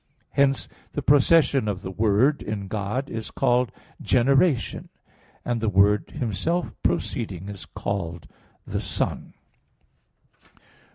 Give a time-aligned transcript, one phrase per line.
[0.29, 0.29] 4).
[0.31, 4.89] Hence the procession of the Word in God is called generation;
[5.45, 8.25] and the Word Himself proceeding is called
[8.65, 9.35] the Son.